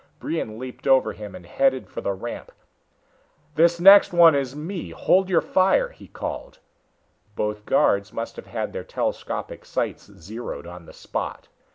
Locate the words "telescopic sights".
8.83-10.11